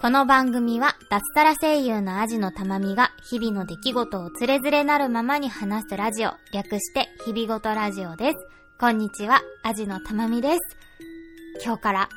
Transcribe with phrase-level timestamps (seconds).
[0.00, 8.36] この番組は脱サラ声優のアジのたまみが日々の出来事をつれづれなるままに話すラジオ、略して日々ごとラジオです。
[8.78, 10.58] こんにちは、アジのたまみです。
[11.64, 12.08] 今日から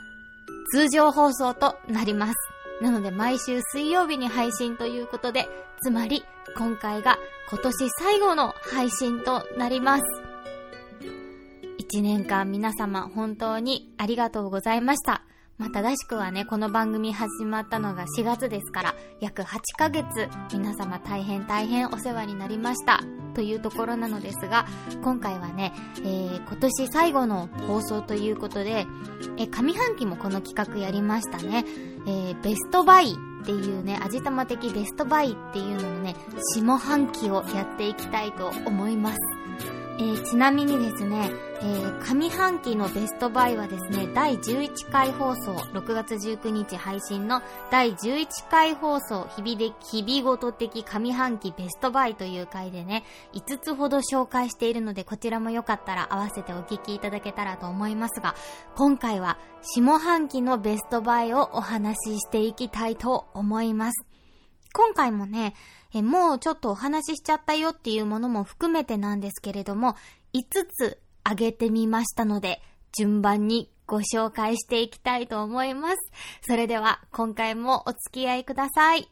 [0.74, 2.34] 通常放送となります。
[2.82, 5.48] なので毎週水曜日に配信ということで、
[5.82, 6.26] つまり
[6.58, 7.18] 今回が
[7.50, 10.04] 今年最後の配信となります。
[11.90, 15.24] 一年間皆様本当にありがとうございました。
[15.58, 20.06] まあ、正しくはね、この番組始まったのが4月ですから、約8ヶ月、
[20.52, 23.00] 皆様大変大変お世話になりました。
[23.34, 24.66] というところなのですが、
[25.02, 28.86] 今回はね、えー、今年最後の放送ということで、
[29.38, 31.64] えー、上半期もこの企画やりましたね。
[32.06, 36.18] えー、ベストバイっていうね、味玉的ベストバイっていうののね、
[36.54, 39.37] 下半期をやっていきたいと思います。
[40.00, 53.04] えー、ちなみにですね、えー、上半期のベストバイはですね、第11回放送、6月19日配信の第11回放送、日々で、日々ごと的上半期ベストバイという回でね、
[53.34, 58.36] 5つほど紹介しているので、こちらもよかったら合わせてお聞きいただけたらと思いますが、
[58.76, 64.17] 今回は下半期のベストバイをお話ししていきたいと思います。
[64.74, 65.54] 今回もね、
[65.94, 69.96] えもうちょっとお話ししちゃったよっていうものも含めてなんですけれども、
[70.34, 72.62] 5つあげてみましたので、
[72.98, 75.98] 順番にご紹介していきたいと思います。
[76.42, 79.10] それでは今回もお付き合いください。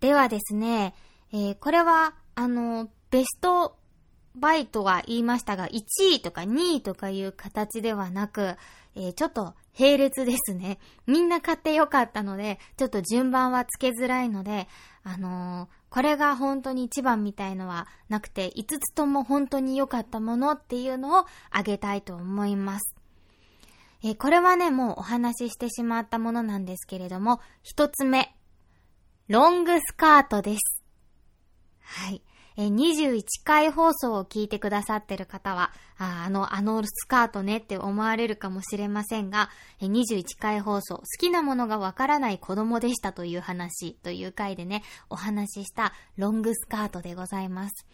[0.00, 0.94] ではですね、
[1.32, 3.76] えー、これは、あの、ベスト
[4.36, 5.84] バイトは言いましたが、1
[6.14, 8.56] 位とか2位とかいう形ではなく、
[8.94, 10.78] えー、ちょっと並列ですね。
[11.06, 14.68] みんな買ってよかったので、ちょっと順番はつけづらいので、
[15.04, 22.96] あのー、これが本当に一番みたいのはなくて、5つとも本当に良かったものっていうのをあげたいと思います。
[24.02, 28.34] えー、これはね、もうお話ししてしまったものなんですけれども、一つ目、
[29.28, 30.82] ロングスカートです。
[31.80, 32.22] はい。
[32.58, 39.50] え21回放送を聞いてくださってる方は、ああの、あのスカートねって思われるかもしれませんが、
[39.80, 47.86] え21回放送、好きなものがわからない子供でしたという話という回でね、お話ししたロングスカートでございます。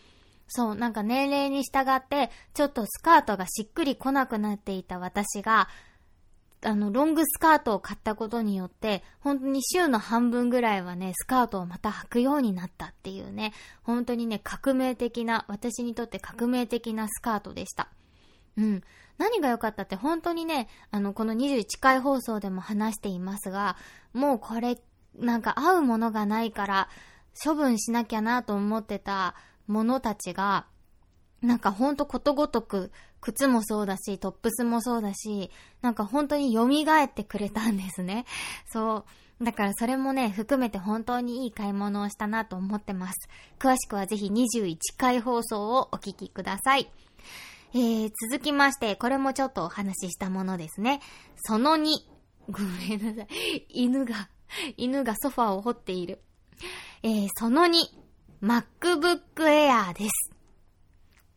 [0.46, 5.68] そう、なんか年齢に従って、ちょっとスカートがしっくり来なくなっていた私が、
[6.64, 13.52] あの、ロングスカートを買ったことによって、本当に週の半分ぐらいはね、スカートをまた履くようになったっていうね、
[13.82, 17.88] 本当にね、革命的な、私にとって革命的なスカートでした。
[18.56, 18.82] うん。
[19.18, 23.76] 何が良かったって本当にね、あの、この21回放送でも話していますが、
[24.12, 24.78] もうこれ、
[25.18, 26.88] なんか合うものがないから、
[27.44, 29.34] 処分しなきゃなと思ってた
[29.66, 30.66] ものたちが、
[31.42, 38.25] なんかほんとことごとく、靴もそうだし、トップスもそうだし、なんか本当に蘇ってくれたんですね。
[38.72, 39.04] そ
[39.41, 39.44] う。
[39.44, 43.28] だからそれもね、含めて本当にいい買い物をしたなと思ってます。
[43.58, 46.91] 詳しくはぜひ21回放送をお聞きください。
[47.74, 51.00] えー、続きまして、これもちょっとお話ししたものですね。
[51.44, 51.91] その2。
[52.50, 53.66] ごめんなさい。
[53.69, 54.28] 犬が、
[54.76, 56.20] 犬がソファーを掘っている。
[57.03, 58.03] えー、その2。
[58.42, 60.31] MacBook Air です。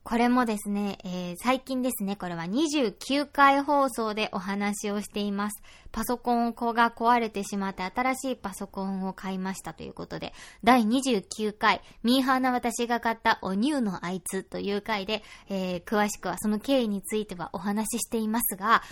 [0.06, 5.64] これもですね、えー、最近ですね、これは29回放送でお話をしています。
[5.92, 10.32] パソコンが壊れてしまって新しいパソコンを買いましたということで、
[10.64, 18.84] 第29回、ミーハーな私が買ったおニューのあいつという回で、えー、詳しくはその経緯についてはお話ししていますが、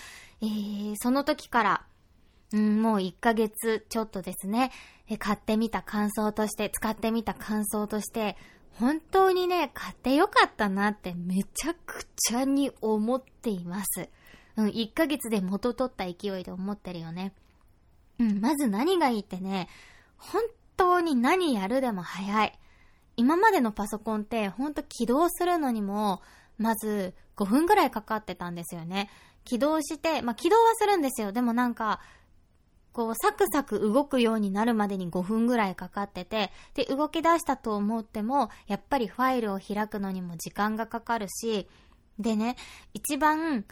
[0.42, 1.86] えー、その時から、
[2.52, 4.72] うん、もう1ヶ月ちょっとですね、
[5.20, 8.36] 買ってみた感想として、使ってみた感想として、
[8.78, 14.08] 本当にね、買ってよかったなってめちゃくちゃに思っています。
[14.56, 17.32] うん、1ヶ月で元取った勢いで思ってるよね。
[18.18, 19.68] うん、まず何がいいってね、
[20.16, 20.42] 本
[20.76, 22.58] 当に何やるでも早い。
[23.16, 26.20] 今までのパソコンってほんと起動するのにも、
[26.58, 29.10] まず5分ぐらいかかってたんですよね。
[29.44, 31.32] 起動して、まあ、起動はするんですよ。
[31.32, 32.00] でもなんか、
[32.94, 41.68] こう、サクサク動くようになるまでに5分ぐらいかかってて、で、動き出したと思っても、やっぱりファイルを開くのにも時間がかかるし、
[42.20, 42.56] でね、
[42.94, 43.64] 一番、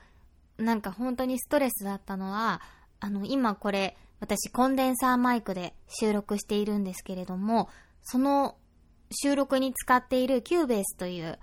[0.59, 2.61] なんか本当にストレスだったのは、
[2.99, 7.69] あの、今これ、私コンデンサーマイクで収録しているんですけれども、
[8.03, 8.57] その
[9.13, 11.39] 収録に使っている Cubase という、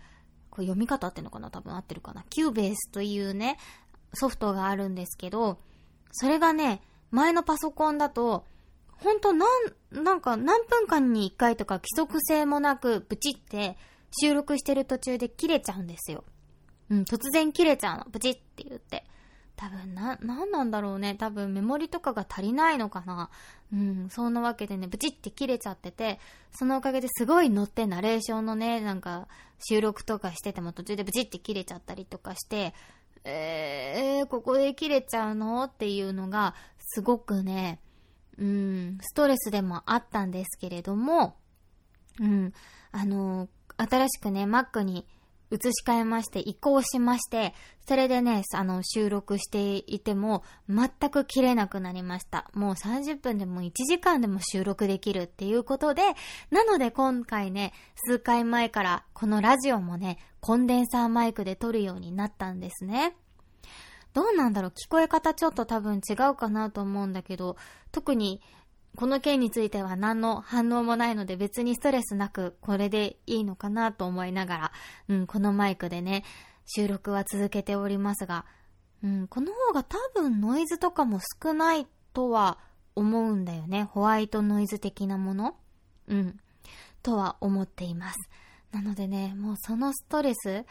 [0.50, 2.26] これ読み方合っていうのかな多分合ってるかな。
[2.30, 3.58] Cubase というね、
[4.14, 5.60] ソフトがあるんですけど、
[6.12, 8.46] それがね、前のパソコンだと、
[8.90, 13.78] ほんとなん、なんか何分間に一回とか規則性もなく、ブチって
[14.22, 16.24] 収録してる途中で切れちゃうんですよ。
[16.90, 18.08] うん、突然切れちゃうの。
[18.12, 19.06] ブチって言って。
[19.56, 21.16] 多分な、なんなんだろうね。
[21.16, 23.30] 多分メモリとかが足りないのかな。
[23.74, 26.20] うん、そんなわけでね、ブチって切れちゃってて、
[26.52, 29.28] そのおかげですごい乗ってナレーションのね、なんか
[29.70, 32.74] 収録とかしてても途中でブチって切れちゃったりとかして、
[33.26, 35.66] えー、ここで切れちゃうの？
[35.66, 36.56] っていうのが、
[36.92, 37.80] すごくね、
[38.38, 41.36] うん、ストレスでもあったんですけれども、
[42.20, 42.54] うん、
[42.92, 45.06] あの、新しくね、Mac に
[45.52, 47.54] 移し替えまして、移行しまして、
[47.88, 52.50] それでね、あの、収録していても、全く切れなくなりました。
[52.54, 56.04] もう30分でも1時間でも収録できるっていうことで、
[56.52, 63.16] なので今回ね、数回前からこのラジオもね、コンデンサーマイクで撮るようになったんですね。
[64.20, 64.72] どうなんだろう？
[64.72, 67.56] 聞こえ方ちょっと多分違うかなと思うんだけど、
[67.94, 68.42] 特に
[68.98, 74.72] この件については何の反応もないので別にストレスなくこれでいいのかなと思いながら、
[75.08, 76.26] うん、このマイクでね、
[76.66, 78.44] 収録は続けておりますが、
[79.02, 82.58] うん、この方が多分ノイズとかも少ないとは
[82.96, 83.84] 思うんだよね。
[83.86, 85.56] ホワイトノイズ的なもの？
[86.10, 86.38] うん。
[87.04, 88.18] とは思っています。
[88.74, 90.66] なのでね、もうそのストレス、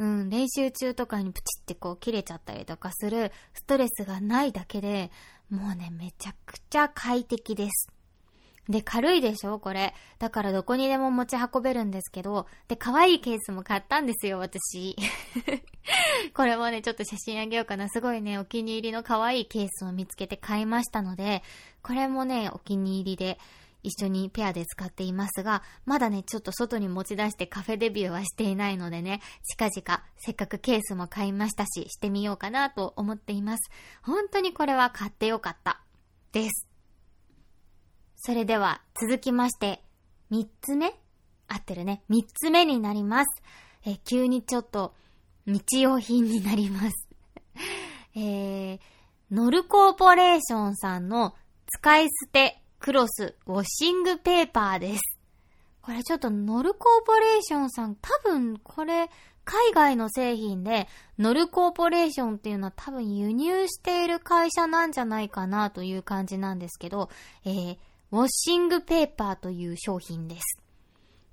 [0.00, 5.10] うん、練習中とかにプチってこう切れちゃったりとかするストレスがないだけで、
[5.50, 7.90] もうね、めちゃくちゃ快適です。
[8.70, 9.58] で、軽いでしょ？
[9.58, 9.94] これ。
[10.18, 14.96] だからどこにでも持ち運べるんですけど、で、可愛いケースも買ったんですよ、私。
[16.34, 17.90] これもね、ちょっと写真あげようかな。
[17.90, 21.42] すごいね、お気に入りの可愛いケースを見つけて買いましたので、
[21.82, 23.38] これもね、お気に入りで、
[23.82, 33.70] 一緒にペアで使っていますが、まだね、ちょっと外に持ち出してカフェデビューはしていないのでね、近々、せっかくケースも買いましたし、してみようかなと思っています。
[34.02, 35.80] 本当にこれは買ってよかった。
[36.32, 36.68] です。
[38.16, 39.82] それでは、続きまして、
[40.28, 40.94] 三つ目？
[41.48, 42.02] 合ってるね。
[42.08, 43.42] 三つ目になります。
[43.84, 44.94] え急にちょっと、
[45.46, 47.08] 日用品になります。
[48.14, 48.80] えー、
[49.30, 51.34] ノルコーポレーションさんの
[51.66, 55.02] 使い捨てクロスウォッシングペーパーです。
[55.82, 59.10] これちょっとノルコーポレーションさん、多分これ
[59.44, 60.88] 海外の製品で、
[61.18, 67.10] ノルコーポレーションっていうのは多分輸入している会社なんじゃないかなという感じなんですけど、
[67.44, 67.76] えー、
[68.12, 70.62] ウォッシングペーパーという商品です。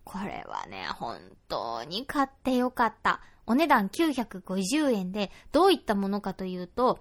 [0.04, 1.18] これはね、本
[1.48, 3.22] 当に買ってよかった。
[3.46, 7.00] お値段950円で、どういったものかというと、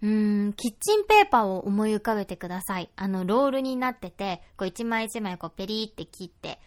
[0.00, 2.90] うん、キッチンペーパーを思い浮かべてください。
[2.96, 6.60] あの、ロールになってて、こう一枚一枚こうペリーって切って、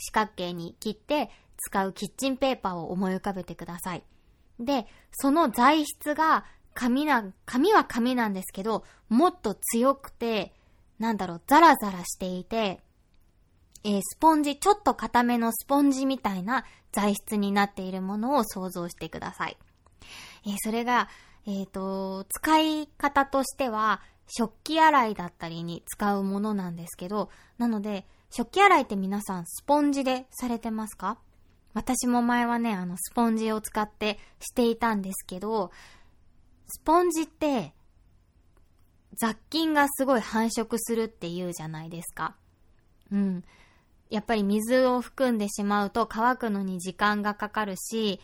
[0.00, 4.02] 四角形に切って使うキッチンペーパーを思い浮かべてください。
[4.58, 6.44] で、その材質が
[6.74, 10.52] 紙な、紙は紙なんですけど、もっと強くて、
[10.98, 12.80] なんだろう、ザラザラしていて、
[13.84, 19.56] えー、スポンジ、ちょっと硬めのスポンジみたいな材質になっているものを想像してください。
[20.46, 21.08] えー、それが、
[21.46, 31.18] えっ、ー、と、使い方としては、食器洗いだったりに使うものなんですけど、なので、食器洗いって皆さんスポンジでされてますか？
[31.74, 35.70] 私も前はね、あの、スポンジを使ってしていたんですけど、
[36.68, 37.74] スポンジって、
[39.14, 42.36] 雑菌がすごい繁殖するって言うじゃないですか。
[43.10, 43.44] うん。
[44.08, 48.20] やっぱり水を含んでしまうと乾くのに時間がかかるし、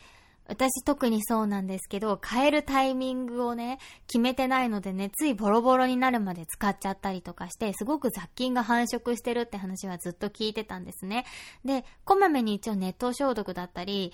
[0.49, 11.26] 私特にそうなんですけど、変えるタイミングをね、決めてないのでね、ついボロボロになるまで使っちゃったりとかして、すごく雑菌が繁殖してるって話はずっと聞いてたんですね。
[11.67, 14.12] で、こまめに一応熱湯消毒だったり、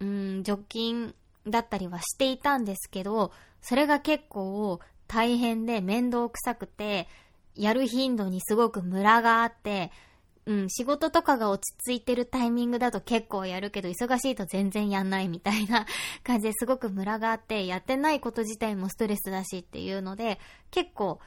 [0.00, 1.14] うん、除菌
[1.46, 7.06] だったりはしていたんですけど、それが結構大変で面倒くさくて、
[7.54, 9.90] やる頻度にすごくムラがあって、
[10.46, 15.86] うん、仕事とかが落ち着いてるタイミングだと結構やるけど、忙しいと全然やんないみたいな
[16.22, 20.38] 感じですごくムラがあって、やってないこと自体もストレスだしっていうので、
[20.70, 21.20] 結構、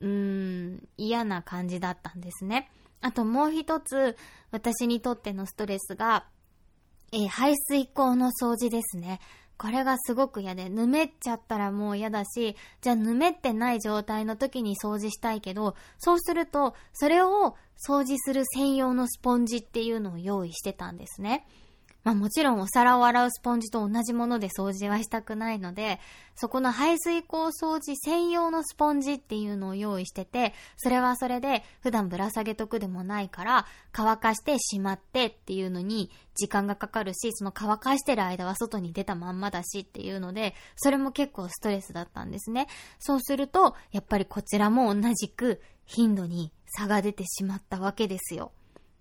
[0.00, 0.08] うー
[0.76, 2.70] ん、嫌な感じだったんですね。
[3.00, 4.16] あともう一つ、
[4.50, 6.26] 私にとってのストレスが、
[7.12, 9.20] えー、排水口の掃除ですね。
[9.58, 21.44] これがすごく嫌で、ぬめっちゃったらもう嫌だし、じゃあぬめってない状態の時に掃除したいけど、そうすると、それを掃除する専用のスポンジっていうのを用意してたんですね。
[22.08, 26.00] まあもちろんお皿を洗うスポンジと同じもので掃除はしたくないので、
[26.36, 42.68] そこの排水口掃除専用のスポンジっていうのを用意してて、それはそれで普段ぶら下げとくでもないから、乾かしてしまってっていうのに時間がかかるし、その乾かしてる間は外に出たまんまだしっていうので、それも結構ストレスだったんですね。
[42.98, 48.52] そうすると、やっぱりこちらも同じく頻度に差が出てしまったわけですよ。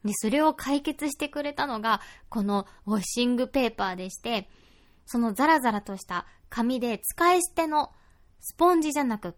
[0.07, 4.49] で、それを解決してくれたのが、このウォッシングペーパーでして、
[5.05, 7.91] そのザラザラとした紙で使い捨ての
[8.41, 9.35] スポンジじゃなく、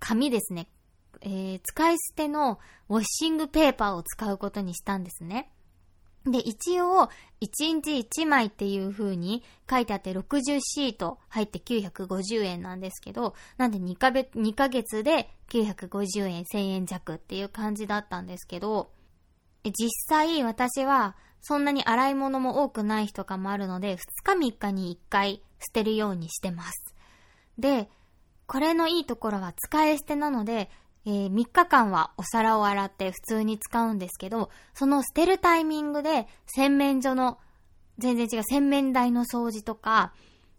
[0.00, 0.68] 紙ですね。
[1.20, 5.50] えー、使い捨てのウォッシングペーパーを使うことにしたんですね。
[6.24, 7.08] で、一応、
[7.40, 18.90] 1日1枚っていう風に書いてあって60シート入って950円なんですけど、なんで2ヶ月 ,2 ヶ月で950円、1000円弱っていう感じだったんですけど、
[19.72, 26.94] 実際私はそんなに洗い物も多くない日とかもあるので、2日3日に1回捨てるようにしてます。
[27.58, 27.88] で、
[28.46, 30.70] これのいいところは使い捨てなので、
[31.04, 37.38] えー、3日間はお皿を洗って普通に使うんですけど、その捨てるタイミングで洗面所の、
[37.98, 40.12] 全然違う洗面台の掃除とか、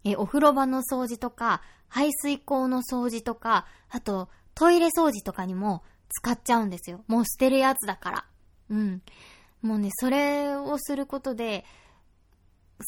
[0.04, 7.04] えー、お風呂場の掃除とか、排水口の掃除とか、あとトイレ掃除とかにも使っちゃうんですよ。
[7.06, 8.24] もう捨てるやつだから。
[8.70, 9.02] うん。
[9.62, 11.64] もうね、それをすることで、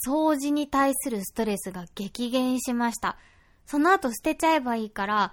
[0.06, 3.18] 掃除に対するストレスが激減しました。
[3.66, 5.32] その後捨てちゃえばいいから、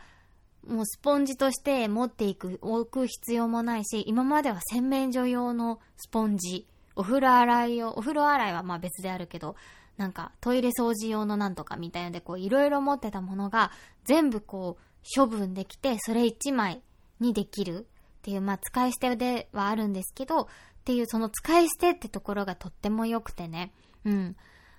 [0.67, 9.55] もうスポンジとして持っていく、置く必要もないし、今までは洗面所用のスポンジ、お風呂洗い用、お風呂洗いはまあ別であるけど、
[9.97, 13.71] なんかトイレ掃除用のなんとかみたいなのでこういろいろ持ってたものが
[14.05, 16.81] 全部こう処分できて、それ1枚
[17.19, 17.87] にできる
[18.19, 20.47] っていう、まあ使い捨てではあるんですけど、っ
[20.85, 23.73] ていうその使い捨てってところがとっても良くてね。
[24.05, 24.35] うん。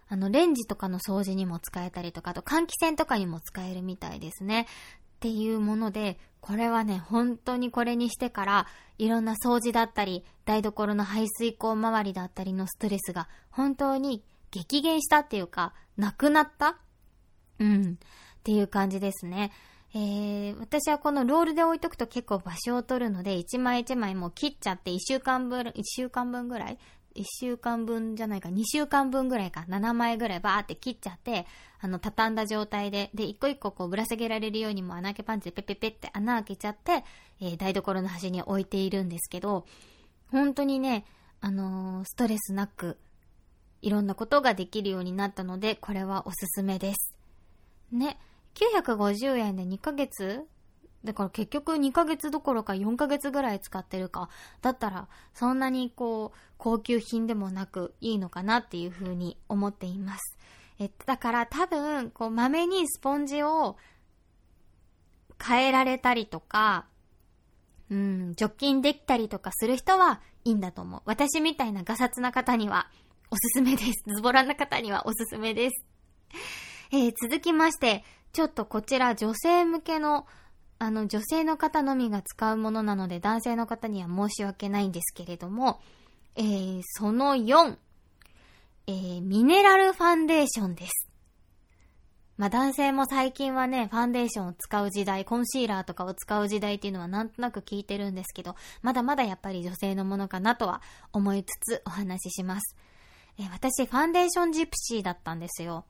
[0.09, 4.63] あの、レンジとかの掃除にも使えたりとか、あと換気扇とかにも使えるみたいですね。
[4.63, 4.67] っ
[5.21, 8.67] ていうもので、これはね、本当にこれにしてから、
[8.99, 16.79] いろんな掃除だったり、台所の排水口周りだったりのストレスが、本当に激減したっていうか、なくなった？
[17.59, 17.99] うん。
[18.01, 19.53] っていう感じですね。
[19.93, 26.79] えー、私はこのロールで置いとくと結構場所を取るので、一枚一枚もう切っちゃって一週間分、一週間分ぐらい？
[27.15, 31.47] 一週間分じゃないか、二週間分ぐらいか、7枚ぐらいバーって切っちゃって、
[31.81, 37.05] あの、畳んだ状態で、で、一個一個こうぶら下げられるようにも穴開けパンチでペペペって穴開けちゃって、
[37.41, 39.67] えー、台所の端に置いているんですけど、
[40.31, 41.05] 本当にね、
[41.41, 42.97] あのー、ストレスなく、
[43.83, 47.17] いろんなことができるようになったので、これはおすすめです。
[47.91, 48.19] ね。
[48.55, 50.47] 950円で2ヶ月？
[51.05, 54.29] だから結局2ヶ月どころか4ヶ月ぐらい使ってるか。
[54.61, 60.37] だったら、そんなにこう、高級品でもなくいいのかなっていうふうに思っています。
[60.79, 63.79] えっと、だから多分、こう、豆にスポンジを
[65.43, 66.87] 変えられたりとか、
[67.91, 71.03] うん、除菌できたりとかする人はいいんだと思う。
[71.07, 72.89] 私みたいなガサツな方には
[73.31, 74.05] おすすめです。
[74.15, 76.70] ズボラな方にはおすすめです。
[76.93, 80.27] えー、続きまして、ちょっとこちら女性向けの、
[80.79, 85.81] あの、女性の方のみが使うものなので、男性の方には申し訳ないんですけれども、
[86.37, 87.77] えー、その4、
[88.87, 91.11] えー、ミネラルファンデーションです。
[92.41, 100.81] まあ、男性も最近はね、ファンデーションを使う時代、コンシーラーとかを使う時代っていうのはなんとなく聞いてるんですけど、まだまだやっぱり女性のものかなとは
[101.13, 102.77] 思いつつお話しします。
[103.39, 105.85] えー、私、ファンデーションジプシーだったんですよ。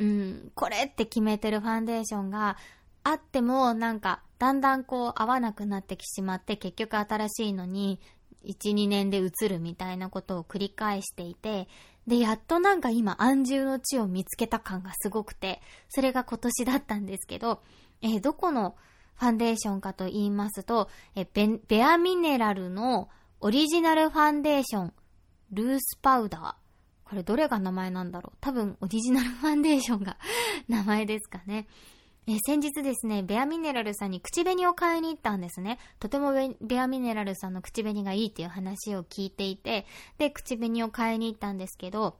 [0.00, 2.56] うん、これって決めてるファンデーションが
[3.04, 8.00] あっても、なんか、だんだんこう合わなくなってきしまって、結局新しいのに、
[8.46, 11.68] 1、2年で移るみたいなことを繰り返していて、
[12.06, 17.60] で、やっとなんか今安住の地を見つけた感がすごくて、それが今年だったんですけど、
[18.00, 18.76] えー、どこの
[19.16, 24.92] ファンデーションかと言いますと、えベベアミネラルのオリジナルファンデーション、
[25.52, 26.59] ルースパウダー。
[27.10, 28.36] これどれが名前なんだろう？
[28.40, 30.16] 多分オリジナルファンデーションが
[30.68, 31.66] 名前ですかね。
[32.28, 35.80] え先日ですね、ベアミネラルさんに口紅を買いに行ったんですね。
[35.98, 39.86] とてもベアミネラルさんの口紅がいいっていう話を聞いていて、
[40.18, 42.16] で、口紅を買いに行ったんですけど、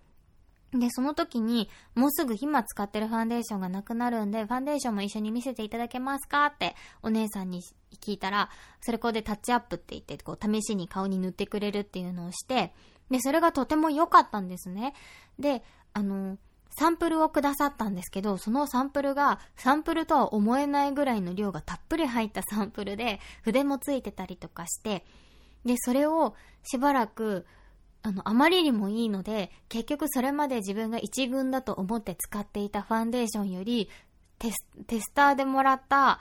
[0.73, 7.63] で、その時に、もうすぐ今使ってるファンデーションがなくなるんで、ファンデーションも一緒に見せていただけますかってお姉さんに
[8.01, 12.73] 聞いたら、それこでタッチアップって言って、こう、試しに顔に塗ってくれるっていうのをして、
[13.11, 14.95] で、それがとても良かったんですね。
[15.39, 15.63] で、
[15.93, 16.39] あの、
[16.71, 25.05] サンプルをくださったんですけど、そのサンプルが、サンプルとは思えないぐらいの量がたっぷり入ったサンプルで、筆もついてたりとかして、
[25.65, 27.47] で、それをしばらく、
[28.03, 33.91] あの、あまりにもいいので、結局それまで自分が一軍だと思って使っていたファンデーションより、
[34.39, 36.21] テス、テスターでもらった、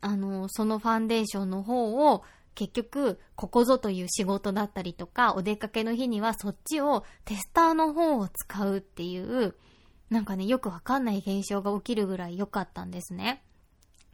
[0.00, 9.54] あの、そのファンデーションの方を結局、ここぞという仕事だったりとか、お出かけの日にはそっちをテスターの方を使うっていう、
[10.10, 13.42] なんかね、よくわかんない現象が起きるぐらい良かったんですね。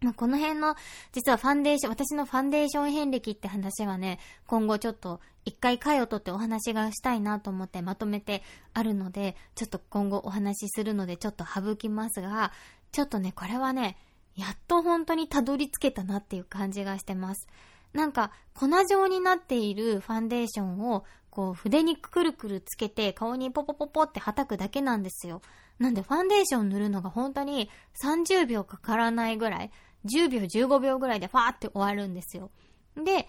[0.02, 0.76] まあ、この辺の、
[1.12, 8.42] 実はファンデーション、私のファンデーション遍歴って話はね、今後ちょっと一回回を取ってお話がしたいなと思ってまとめて
[8.74, 12.52] あるので、ちょっと今後お話しするのでちょっと省きますが、
[12.92, 13.96] ちょっとね、これはね、
[14.36, 17.48] やっと本当にたどり着けたなっていう感じがしてます。
[17.96, 25.40] なんか、粉状になっているファンデーションを、こう、筆にくるくるつけて、顔にポポポポって叩くだけなんですよ。
[25.78, 27.70] なんで、ファンデーション塗るのが本当に
[28.02, 29.70] 30秒かからないぐらい、
[30.04, 32.50] 10秒、15秒ぐらいでファーって終わるんですよ。
[32.96, 33.28] で、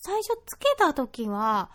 [0.00, 1.70] 最初つけた時は、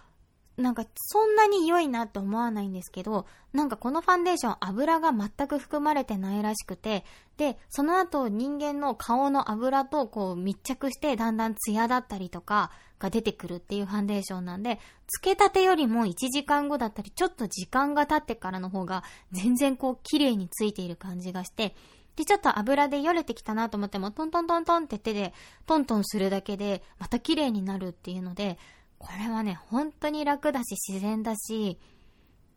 [0.57, 7.05] なんかそんなに良いなって思わないんですけど、なんかこのファンデーション油が全く含まれてないらしくて、
[7.37, 21.75] で、その後人間の顔の油とこう密着してだんだんツヤだったりとかが出てくるっていうファンデーションなんで、つけたてよりも1時間後だったり、ちょっと時間が経ってからの方が全然こう綺麗についている感じがして、
[22.15, 25.33] で、ちょっと油でよれてきたなと思っても、トントントントンって手で
[25.67, 28.57] トントンするだけで、また綺麗になるっていうので、
[28.97, 31.79] これはね、本当に楽だし自然だし、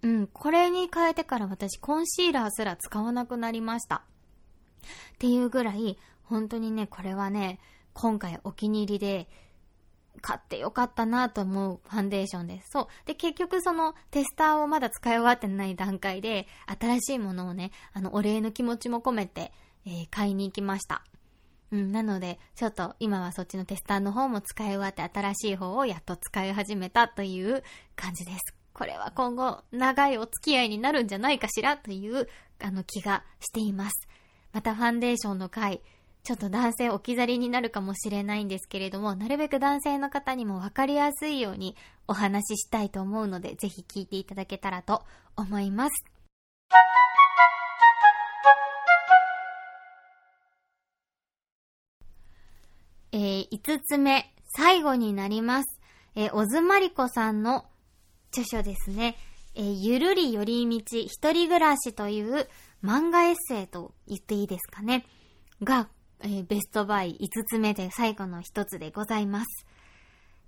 [0.02, 3.97] うん、これに変えてから私コンシーラーすら使わなくなりました。
[3.97, 7.61] っていうぐらい、本当にね、これはね、
[7.92, 9.28] 今回お気に入りで、
[10.23, 12.68] 買ってよかったなと思うファンデーションです。
[12.73, 12.87] そう。
[13.06, 16.47] で、結局そのテスターをまだ使い終わってない段階で、
[16.80, 19.52] 新しいものをね、あの、お礼の気持ちも込めて、
[19.87, 21.04] えー、買いに行きました。
[21.73, 27.62] うん、なので、ちょっと今はそっちのテスターの方も使い終わって新しい方をやっと使い始めたという
[27.95, 28.55] 感じです。
[28.73, 32.29] これは今後長いお付き合いになるんじゃないかしらという
[32.61, 34.09] あの気がしています。
[34.53, 35.81] またファンデーションの回、
[36.23, 41.77] ちょっと男性置き去りになるかもしれないんですけれども、なるべく男性の方にもわかりやすいように
[42.09, 45.03] お話ししたいと思うので、ぜひ聞いていただけたらと
[45.37, 46.05] 思います。
[53.12, 55.81] えー、5つ目、最後になります。
[56.14, 57.67] えー、小津まりこさんの
[58.31, 59.17] 著書ですね。
[59.55, 62.49] えー、ゆるり寄り道一人暮らしという
[62.85, 65.05] 漫画エッセイと言っていいですかね。
[65.62, 65.88] が、
[66.21, 69.67] えー、ベストバイ5つ目で最後の1つでございます。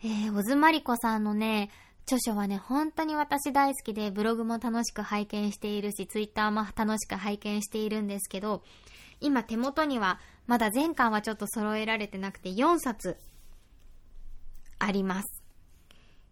[0.05, 1.71] えー、小津まりこさんのね、
[2.07, 8.63] 著書はね、本当に私大好きで、ブログも楽しく拝見しているし、ツイッターも楽しく拝見しているんですけど、
[9.23, 13.17] 今手元にはまだ全巻はちょっと揃えられてなくて4冊
[14.79, 15.43] あります。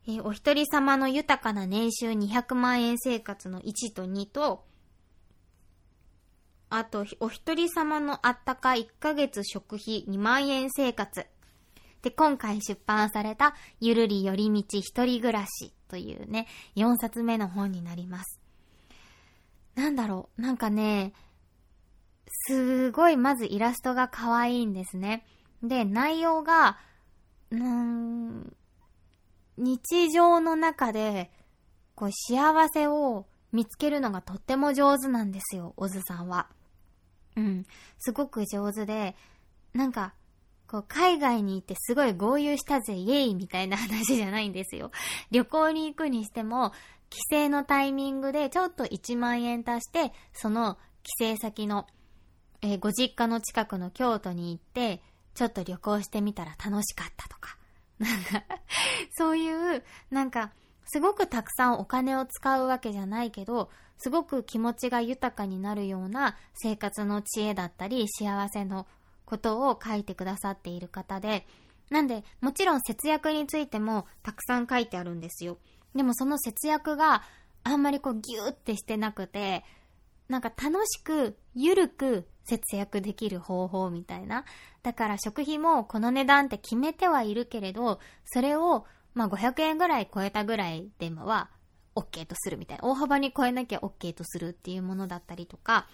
[0.06, 4.64] えー、お一人様の豊かな年収200万円生活の1と2と、
[6.68, 11.26] あと、お一人様のあったか1ヶ月食費2万円生活。
[12.02, 18.40] で、今回出版された、ゆるり寄り道一人暮らしというね、4冊目の本になります。
[19.74, 21.12] なんだろう、なんかね、
[22.30, 25.26] すごいまずイラストが可愛いんですね。
[25.62, 26.78] で、内容が、
[27.50, 28.56] うーん、
[29.58, 31.30] 日常の中で、
[31.94, 36.48] こう、幸せを見つけるのがとっても上手なんですよ、オズさんは。
[37.36, 37.64] うん、
[37.98, 39.16] すごく上手で、
[39.74, 40.14] なんか、
[40.66, 44.92] こう、海外に行ってすごい合流したぜ、イエイみたいな話じゃないんですよ。
[45.30, 46.72] 旅行に行くにしても、
[47.10, 50.78] 帰省のタイミングでちょっと1万円足して、その
[51.18, 51.86] 帰省先の
[52.62, 55.02] えー、ご実家の近くの京都に行って、
[55.34, 57.56] ちょっと旅行してみたら楽しかったとか。
[57.98, 58.44] なんか
[59.12, 60.52] そういう、なんか、
[60.86, 68.86] すごくたくさんお金を使うわけじゃないけど、すごく気持ちが豊かになるような生活の知恵だったり、幸せの
[69.26, 71.46] ことを書いてくださっている方で、
[71.90, 75.58] なんで、もちろん節約についてもたくさん書いてあるんですよ。
[75.94, 77.22] でもその節約が
[77.62, 79.64] あんまりこうギューってしてなくて、
[80.28, 84.44] なんか楽しく、ゆるく節約できる方法みたいな。
[84.82, 91.50] だから食費もこの値段って決めてはいるけれど、それをまあ500円ぐらい超えたぐらいでもは
[91.94, 92.84] OK とするみたいな。
[92.84, 95.88] 大幅に超えなきゃ OK とするっていうものだったりとか、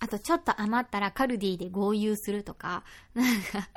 [0.00, 3.68] あとちょっと余ったらカルディで合流するとか、なんか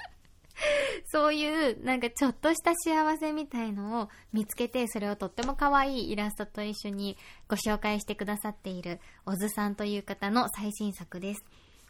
[1.05, 7.17] そういう、なんかちょっとした幸せみたいのを見つけて、それをとっても可愛いイラストと一緒に
[7.47, 11.43] ご紹介してくださっている、小津さんという方の最新作です。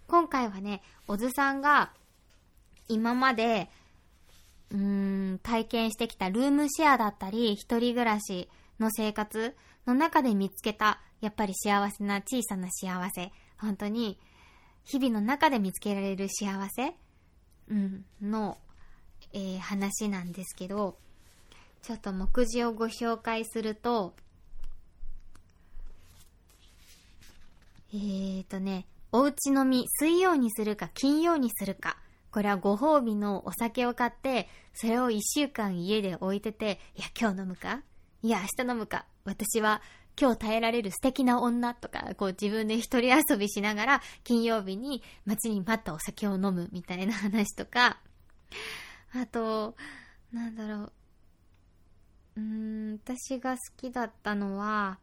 [0.07, 1.91] 今回はね、小津さんが
[2.87, 3.69] 今まで、
[4.71, 9.55] うーん、体験してきたルームシェアだったり、一人暮らしの生活
[9.87, 13.31] の中で見つけた、やっぱり幸せな小さな幸せ。
[13.57, 14.19] 本当に、
[14.83, 16.95] 日々の中で見つけられる幸せ
[17.69, 18.57] うん、の、
[19.33, 20.97] えー、話なんですけど、
[21.81, 24.13] ちょっと目次をご紹介すると、
[27.93, 28.85] えーとね、
[29.17, 31.95] おうち飲み水曜にするか金曜にするか、
[32.31, 37.81] これはご褒美のお酒を買って、それを一週間家で置いてて、いや、今日飲むか？
[38.23, 39.05] いや、明日飲むか？
[39.23, 39.81] 私は
[40.19, 47.99] 今日耐えられる素敵な女とか、こう自分で一人遊びしながら、金曜日に待ちに待ったお酒を飲むみたいな話とか、
[49.13, 49.77] あと、
[50.33, 50.91] なんだろう。
[52.35, 54.99] うーん、私が好きだったのは、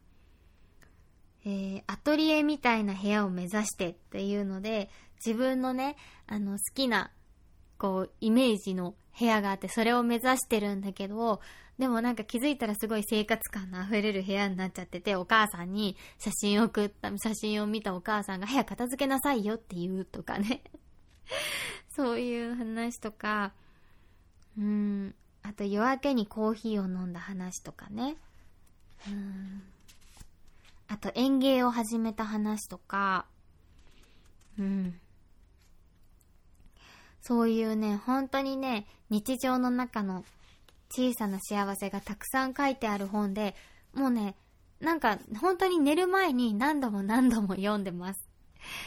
[1.44, 4.90] えー、アトリエみたいな部屋を目指してっていうので、
[5.24, 7.10] 自分のね、あの、好きな、
[7.78, 11.40] こう、イメージの部屋があって、それを目指してるんだけど、
[11.78, 20.62] でもなんか気づいたらすごい生活感の溢れる部屋になっちゃってて、お母さんに写真を送った、写真を見たお母さんが部屋片付けなさいよって言うとかね。
[21.90, 23.52] そういう話とか、
[24.56, 28.16] うん、あと夜明けにコーヒーを飲んだ話とかね。
[29.08, 29.62] うん。
[30.92, 33.24] あと園芸を始めた話とか、
[34.58, 35.00] うん。
[37.22, 40.22] そういうね、本当にね、日常の中の
[40.90, 43.54] 小さな幸せがたくさん書いてある本で、
[43.94, 44.34] もうね、
[44.80, 48.28] なんか本当に寝る前に何度も何度も読んでます。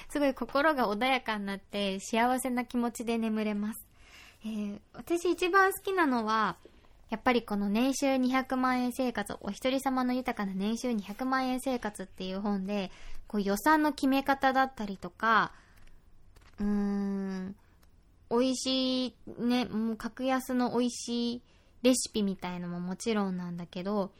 [0.09, 3.83] すごい心が穏やかになって幸せな気持ちで眠れます。
[4.45, 6.57] えー、私一番好きなのは、
[7.09, 12.91] やっぱりこの年収200万円生活、お一人様の豊かな年収200万円生活っていう本で、
[13.27, 15.51] こう予算の決め方だったりとか、
[16.59, 17.55] うーん、
[18.29, 21.41] 美味しい、ね、もう格安の美味しい
[21.83, 24.11] レシピみたいのももちろんなんだけど、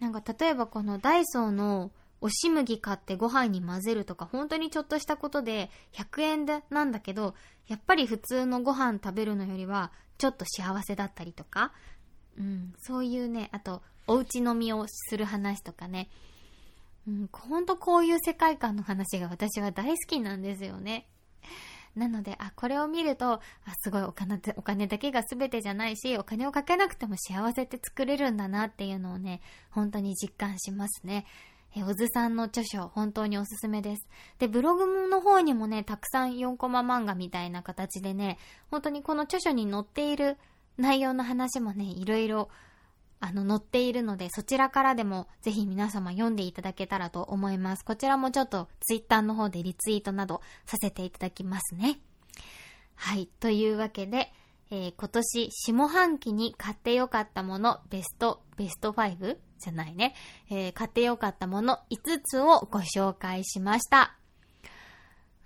[0.00, 7.34] なんか例えばこのダイソーの押し麦買ってご飯に混ぜるとか、本当にちょっとしたことで100円でなんだけど、
[7.68, 11.72] やっぱり普通のご飯食べるのよりはちょっと幸せだったりとか、
[12.38, 16.08] うん、そういうね、あと、おうち飲みをする話とかね、
[17.06, 21.06] うん、ほんとこういう世界観の話が私は大好きなんですよね。
[21.96, 23.40] なので、あ、これを見ると、あ、
[23.80, 29.40] すごいお金お金だけが全てじゃないし、お金をかけなくても幸せって作れるんだなっていうのをね、
[29.70, 31.26] 本当に実感しますね。
[31.74, 34.06] え、小津さんの著書、本当におすすめです。
[34.38, 38.38] で、ブログの方にもね、たくさん4コマ漫画みたいな形でね、
[38.70, 40.36] 本当にこの著書に載っている
[40.80, 42.48] 内容の話もね、いろいろ
[43.20, 47.84] あの、載っているので、そちらからでもぜひ皆様読んでいただけたらと思います。
[47.84, 52.00] こちらもちょっとツイッターの方でリツイートなどさせていただきますね。
[52.94, 53.28] はい。
[53.38, 54.32] というわけで、
[54.70, 59.36] えー、今年下半期に買ってよかったものベスト、ベスト 5?
[59.58, 60.14] じゃないね。
[60.48, 64.16] えー、買ってよかったもの5つをご紹介しました。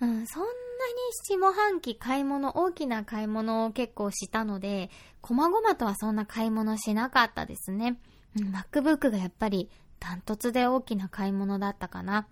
[0.00, 0.94] うん、そんななに
[1.38, 4.90] 下半期買い物、大きな買い物を結構したので、
[5.22, 7.98] 細々とはそんな買い物しなかったですね。
[8.38, 12.26] うん、MacBook がやっぱりダントツで大きな買い物だったかな。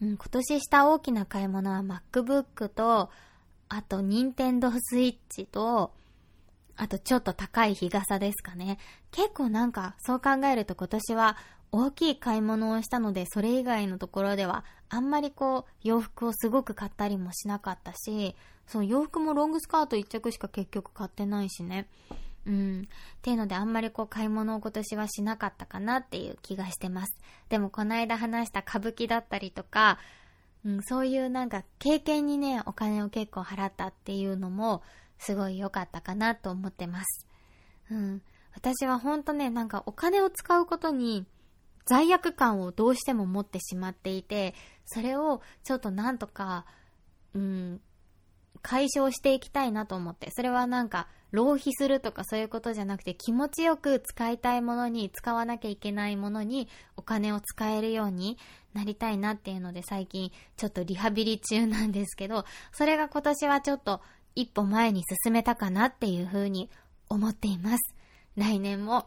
[0.00, 3.10] うん、今年した大きな買い物は MacBook と、
[3.68, 5.92] あと Nintendo Switch と、
[6.76, 8.78] あとちょっと高い日傘ですかね。
[9.10, 11.36] 結構なんかそう考えると今年は
[11.70, 18.34] 大きい買い物をしたので、それ以外のところでは、あんまりこう、洋服をすごく買ったりもしなかったし、
[18.66, 21.88] そう、洋服もロングスカート1着しか結局買ってないしね。
[22.46, 22.82] うん。
[22.82, 27.18] っていうので、あんまりこう、買い物を今年はしなかったかなっていう気がしてます。
[27.48, 29.98] でも、この間話した歌舞伎だったりとか、
[30.64, 34.82] うん、そういうなんか、経験にね、お金を結構払ったっていうのも、
[35.18, 37.26] すごい良かったかなと思ってます。
[37.90, 38.22] うん。
[38.54, 41.26] 私はほんとね、なんかお金を使うことに、
[41.88, 46.66] 罪悪感をどうしても持ってしまっていて、それをちょっとなんとか、
[47.34, 47.80] うん、
[48.60, 58.38] 解消していきたいなと思って、それはなんか、浪費するとかそういうことじゃなくて気持ちよく使いたいものに使わなきゃいけないものにお金を使えるように
[58.72, 64.00] なりたいなっていうので最近ちょっとリハビリ中なんですけどそれが今年はちょっと
[64.34, 66.70] 一歩前に進めたかなっていうふうに
[67.10, 67.94] 思っています。
[68.36, 69.06] 来年も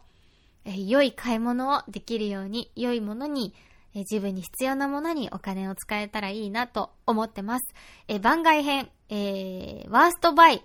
[0.64, 3.54] え良い買い物をできるように、良いものに、
[3.94, 7.74] え自分に必要なものにお金を使えたらいいなと思ってます。
[8.08, 10.64] え番外編、えー、ワーストバイ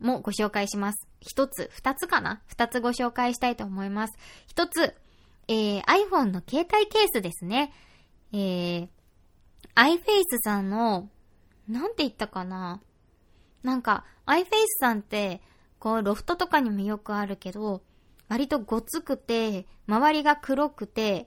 [0.00, 1.08] もご紹介します。
[1.20, 2.42] 一つ、二つかな？
[2.46, 4.18] 二つご紹介したいと思います。
[4.46, 4.94] 一つ、
[5.48, 7.72] えー、iPhone の携帯ケースですね。
[8.32, 8.88] えー、
[9.74, 11.08] iFace さんの、
[11.68, 12.80] なんて言ったかな？
[13.62, 14.46] なんか、iFace
[14.80, 15.40] さんって、
[15.78, 17.82] こう、ロフトとかにもよくあるけど、
[18.32, 21.26] 割とごつくて、周りが黒くて、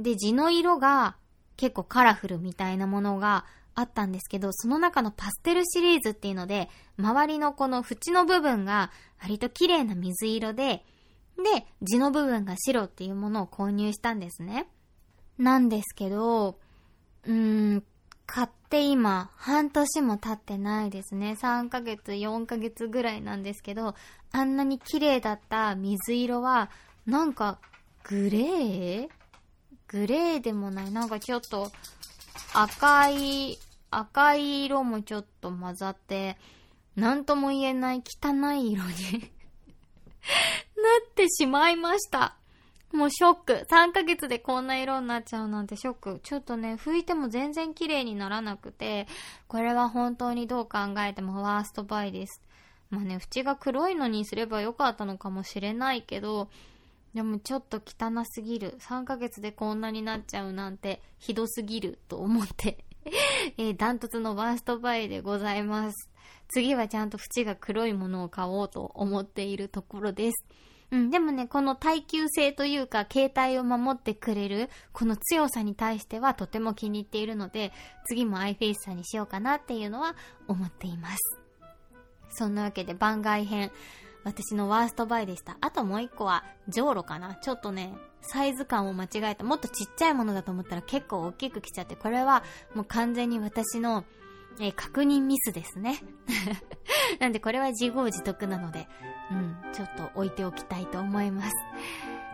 [0.00, 1.16] で、地の色が
[1.58, 8.90] 結構カラフルみたいなものがあったんですけど、その中のパステルシリーズっていうので、周りのこの縁の部分が
[9.20, 10.82] 割と綺麗な水色で、
[11.36, 14.66] で、地の部分が白っていうものを購入したんですね。
[15.36, 16.58] なんですけど、
[17.26, 17.84] うーん、
[18.24, 21.36] 買っって今、半年も経ってないですね。
[21.40, 23.94] 3ヶ月、4ヶ月ぐらいなんですけど、
[24.32, 26.68] あんなに綺麗だった水色は、
[27.06, 27.60] なんか、
[28.02, 29.08] グレー？
[29.86, 30.90] グレーでもない。
[30.90, 31.70] なんかちょっと、
[32.54, 33.56] 赤い、
[33.92, 36.36] 赤い色もちょっと混ざって、
[36.96, 38.88] なんとも言えない汚い色に な
[41.08, 42.36] ってしまいました。
[42.92, 43.66] もうショック。
[43.70, 46.20] 3ヶ月でこんな色になっちゃうなんてショック。
[46.22, 49.06] ちょっとね、拭いても全然綺麗にならなくて、
[49.48, 52.42] これは本当にどう考えてもワーストバイです。
[52.90, 56.48] まあね、縁が黒いのにすればよかったのかもしれないけど、
[57.14, 58.76] でもちょっと汚すぎる。
[58.78, 62.84] 3ヶ月でこんなになっちゃうなんてひどすぎると思って
[63.56, 66.10] えー、ダントツのワーストバイでございます。
[66.48, 70.44] 次はちゃんと縁が黒いものを買おうと思っているところです。
[70.92, 77.72] うん、でもね、この耐久性というか、携帯を守ってくれる、この強さに対してはとても気に入っているので、
[78.06, 80.14] 次も iFace さんにしようかなっていうのは
[80.46, 81.18] 思っています。
[82.30, 83.72] そんなわけで番外編、
[84.24, 85.56] 私のワーストバイでした。
[85.60, 89.44] あともう一個は、ジョーロかなちょっとね、サイズ感を間違えた。
[89.44, 92.44] もっとちっちゃいものだと思ったら結構大きく来ちゃって、これは
[92.74, 94.04] もう完全に私の
[94.60, 95.98] えー、確認ミスですね。
[97.20, 98.88] なんでこれは自業自得なので、
[99.30, 101.50] うん、ちょっと置いておきたいと思います。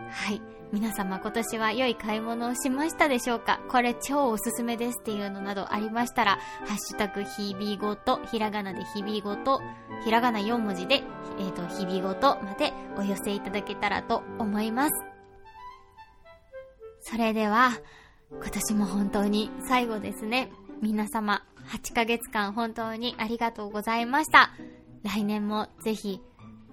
[0.09, 0.41] はい。
[0.71, 3.59] 皆様今年は良い買い物をしましたでしょうか？
[3.69, 9.61] これ超おすすめですっていうのなどありましたら、ハッシュタグ日々ごと、ひらがなで日々ごと、
[10.03, 11.03] ひらがな4文字で、
[11.37, 14.91] えっ、ー、と、日々ごとまでお寄せいただけたらと思います。
[17.01, 17.73] それでは、
[18.31, 20.51] 今年も本当に最後ですね。
[20.81, 24.51] 皆様、8ヶ月間本当にありがとうございました。
[25.03, 26.21] 来年もぜひ、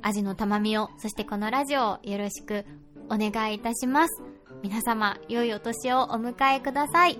[0.02, 2.64] アジのたまみを、そしてこのラジオをよろしく
[3.08, 4.22] お願いいたします。
[4.62, 7.18] 皆様、良いお年をお迎えください。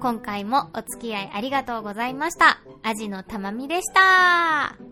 [0.00, 2.60] 今回もお付き合いありがとうございました。
[2.82, 4.91] アジのたまみでした。